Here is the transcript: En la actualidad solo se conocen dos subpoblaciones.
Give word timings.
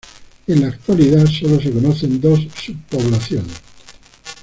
En 0.47 0.61
la 0.61 0.69
actualidad 0.69 1.27
solo 1.27 1.61
se 1.61 1.71
conocen 1.71 2.19
dos 2.19 2.39
subpoblaciones. 2.63 3.61